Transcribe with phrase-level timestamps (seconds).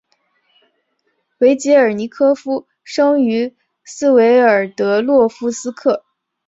[1.41, 3.55] 维捷尔尼科夫生于
[3.85, 6.03] 斯维尔德洛夫斯克。